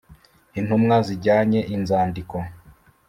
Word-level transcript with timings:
Intumwa 0.59 0.95
zijyane 1.07 1.59
inzandiko 1.75 2.37